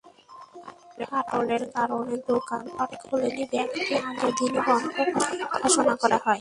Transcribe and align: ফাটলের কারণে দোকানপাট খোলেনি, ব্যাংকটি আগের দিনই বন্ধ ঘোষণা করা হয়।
ফাটলের 1.01 1.63
কারণে 1.75 2.15
দোকানপাট 2.29 2.91
খোলেনি, 3.01 3.43
ব্যাংকটি 3.51 3.93
আগের 4.09 4.31
দিনই 4.37 4.61
বন্ধ 4.67 4.95
ঘোষণা 5.55 5.93
করা 6.01 6.17
হয়। 6.23 6.29